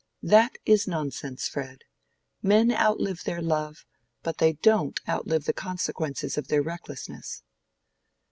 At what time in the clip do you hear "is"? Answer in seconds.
0.65-0.87